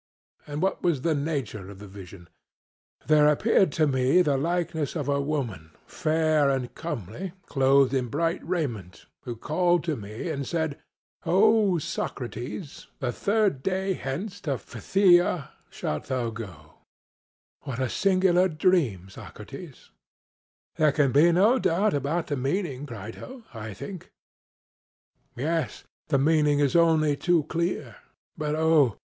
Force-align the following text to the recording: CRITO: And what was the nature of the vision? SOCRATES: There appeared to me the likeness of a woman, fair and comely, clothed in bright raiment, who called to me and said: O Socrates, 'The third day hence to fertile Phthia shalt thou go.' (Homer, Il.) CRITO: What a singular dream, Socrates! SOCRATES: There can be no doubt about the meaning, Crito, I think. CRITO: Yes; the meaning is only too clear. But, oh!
CRITO: 0.45 0.51
And 0.51 0.61
what 0.63 0.81
was 0.81 1.01
the 1.01 1.13
nature 1.13 1.69
of 1.69 1.77
the 1.77 1.85
vision? 1.87 2.21
SOCRATES: 3.01 3.07
There 3.07 3.27
appeared 3.27 3.71
to 3.73 3.85
me 3.85 4.23
the 4.23 4.35
likeness 4.35 4.95
of 4.95 5.07
a 5.07 5.21
woman, 5.21 5.73
fair 5.85 6.49
and 6.49 6.73
comely, 6.73 7.33
clothed 7.45 7.93
in 7.93 8.07
bright 8.07 8.41
raiment, 8.43 9.05
who 9.25 9.35
called 9.35 9.83
to 9.83 9.95
me 9.95 10.27
and 10.29 10.47
said: 10.47 10.79
O 11.23 11.77
Socrates, 11.77 12.87
'The 12.99 13.11
third 13.11 13.61
day 13.61 13.93
hence 13.93 14.41
to 14.41 14.57
fertile 14.57 14.81
Phthia 14.81 15.49
shalt 15.69 16.05
thou 16.05 16.31
go.' 16.31 16.47
(Homer, 16.47 16.55
Il.) 16.57 16.63
CRITO: 16.65 17.69
What 17.69 17.79
a 17.79 17.87
singular 17.91 18.47
dream, 18.47 19.07
Socrates! 19.07 19.75
SOCRATES: 19.77 19.91
There 20.77 20.91
can 20.93 21.11
be 21.11 21.31
no 21.31 21.59
doubt 21.59 21.93
about 21.93 22.25
the 22.25 22.35
meaning, 22.35 22.87
Crito, 22.87 23.43
I 23.53 23.75
think. 23.75 24.09
CRITO: 25.35 25.47
Yes; 25.47 25.83
the 26.07 26.17
meaning 26.17 26.57
is 26.57 26.75
only 26.75 27.15
too 27.15 27.43
clear. 27.43 27.97
But, 28.35 28.55
oh! 28.55 28.97